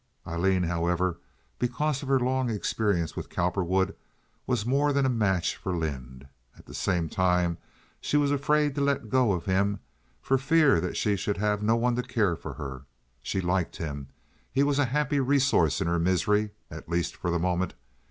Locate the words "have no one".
11.37-11.95